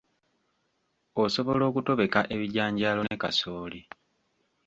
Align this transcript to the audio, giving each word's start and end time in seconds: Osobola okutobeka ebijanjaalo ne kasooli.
Osobola 1.23 1.63
okutobeka 1.71 2.19
ebijanjaalo 2.35 3.01
ne 3.07 3.15
kasooli. 3.21 3.81